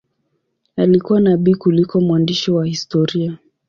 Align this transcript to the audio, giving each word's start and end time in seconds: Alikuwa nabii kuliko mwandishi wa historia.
Alikuwa 0.75 1.19
nabii 1.19 1.55
kuliko 1.55 2.01
mwandishi 2.01 2.51
wa 2.51 2.65
historia. 2.65 3.37